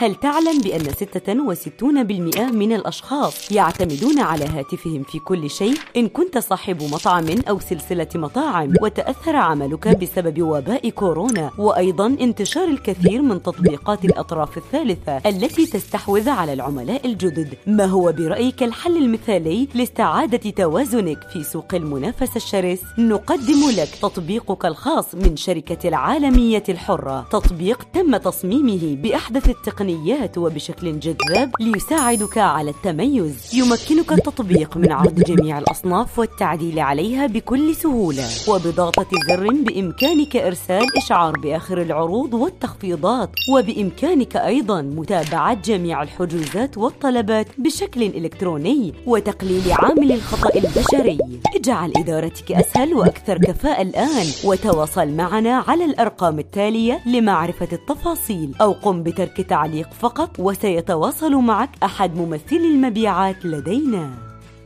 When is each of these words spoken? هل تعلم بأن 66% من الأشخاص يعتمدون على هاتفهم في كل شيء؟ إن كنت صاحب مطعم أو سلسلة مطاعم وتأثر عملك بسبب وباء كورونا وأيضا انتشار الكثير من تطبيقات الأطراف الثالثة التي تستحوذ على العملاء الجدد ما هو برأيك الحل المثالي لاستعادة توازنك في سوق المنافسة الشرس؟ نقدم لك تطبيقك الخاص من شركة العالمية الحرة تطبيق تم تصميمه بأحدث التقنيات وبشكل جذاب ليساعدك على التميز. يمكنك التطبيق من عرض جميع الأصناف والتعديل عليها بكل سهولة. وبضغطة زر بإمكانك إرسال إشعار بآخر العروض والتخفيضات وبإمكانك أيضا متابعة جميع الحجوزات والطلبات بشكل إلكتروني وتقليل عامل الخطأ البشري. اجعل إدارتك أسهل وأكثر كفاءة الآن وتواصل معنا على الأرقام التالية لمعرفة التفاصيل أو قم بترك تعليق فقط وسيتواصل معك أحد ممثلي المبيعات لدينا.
هل 0.00 0.14
تعلم 0.14 0.58
بأن 0.58 0.80
66% 0.80 2.40
من 2.52 2.72
الأشخاص 2.72 3.52
يعتمدون 3.52 4.18
على 4.18 4.44
هاتفهم 4.44 5.02
في 5.02 5.18
كل 5.18 5.50
شيء؟ 5.50 5.74
إن 5.96 6.08
كنت 6.08 6.38
صاحب 6.38 6.82
مطعم 6.82 7.26
أو 7.48 7.58
سلسلة 7.58 8.08
مطاعم 8.14 8.72
وتأثر 8.82 9.36
عملك 9.36 9.88
بسبب 9.88 10.42
وباء 10.42 10.88
كورونا 10.90 11.50
وأيضا 11.58 12.06
انتشار 12.06 12.68
الكثير 12.68 13.22
من 13.22 13.42
تطبيقات 13.42 14.04
الأطراف 14.04 14.58
الثالثة 14.58 15.16
التي 15.16 15.66
تستحوذ 15.66 16.28
على 16.28 16.52
العملاء 16.52 17.06
الجدد 17.06 17.54
ما 17.66 17.84
هو 17.84 18.12
برأيك 18.12 18.62
الحل 18.62 18.96
المثالي 18.96 19.68
لاستعادة 19.74 20.50
توازنك 20.50 21.28
في 21.32 21.42
سوق 21.42 21.74
المنافسة 21.74 22.36
الشرس؟ 22.36 22.80
نقدم 22.98 23.70
لك 23.76 23.88
تطبيقك 24.02 24.66
الخاص 24.66 25.14
من 25.14 25.36
شركة 25.36 25.88
العالمية 25.88 26.64
الحرة 26.68 27.26
تطبيق 27.30 27.82
تم 27.92 28.16
تصميمه 28.16 28.96
بأحدث 28.96 29.48
التقنيات 29.48 29.89
وبشكل 30.36 31.00
جذاب 31.00 31.50
ليساعدك 31.60 32.38
على 32.38 32.70
التميز. 32.70 33.54
يمكنك 33.54 34.12
التطبيق 34.12 34.76
من 34.76 34.92
عرض 34.92 35.14
جميع 35.14 35.58
الأصناف 35.58 36.18
والتعديل 36.18 36.78
عليها 36.78 37.26
بكل 37.26 37.74
سهولة. 37.74 38.28
وبضغطة 38.48 39.06
زر 39.28 39.48
بإمكانك 39.50 40.36
إرسال 40.36 40.96
إشعار 40.96 41.32
بآخر 41.32 41.82
العروض 41.82 42.34
والتخفيضات 42.34 43.30
وبإمكانك 43.52 44.36
أيضا 44.36 44.82
متابعة 44.82 45.54
جميع 45.54 46.02
الحجوزات 46.02 46.78
والطلبات 46.78 47.46
بشكل 47.58 48.02
إلكتروني 48.02 48.94
وتقليل 49.06 49.72
عامل 49.72 50.12
الخطأ 50.12 50.50
البشري. 50.54 51.18
اجعل 51.56 51.92
إدارتك 51.96 52.52
أسهل 52.52 52.94
وأكثر 52.94 53.38
كفاءة 53.38 53.82
الآن 53.82 54.26
وتواصل 54.44 55.08
معنا 55.08 55.64
على 55.68 55.84
الأرقام 55.84 56.38
التالية 56.38 57.00
لمعرفة 57.06 57.68
التفاصيل 57.72 58.54
أو 58.60 58.72
قم 58.72 59.02
بترك 59.02 59.40
تعليق 59.40 59.79
فقط 60.00 60.30
وسيتواصل 60.38 61.34
معك 61.34 61.70
أحد 61.82 62.16
ممثلي 62.16 62.68
المبيعات 62.74 63.44
لدينا. 63.46 64.29